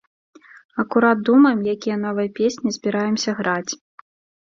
Акурат 0.83 1.19
думаем, 1.27 1.59
якія 1.75 1.97
новыя 2.07 2.29
песні 2.43 2.69
збіраемся 2.81 3.29
граць. 3.43 3.73